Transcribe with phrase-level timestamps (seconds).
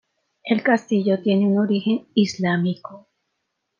[0.43, 3.07] El castillo tiene un origen islámico.